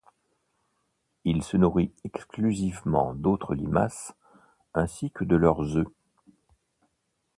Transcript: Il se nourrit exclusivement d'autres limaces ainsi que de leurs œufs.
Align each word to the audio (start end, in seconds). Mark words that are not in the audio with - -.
Il 1.25 1.43
se 1.43 1.57
nourrit 1.57 1.93
exclusivement 2.03 3.13
d'autres 3.13 3.53
limaces 3.53 4.15
ainsi 4.73 5.11
que 5.11 5.23
de 5.23 5.35
leurs 5.35 5.77
œufs. 5.77 5.85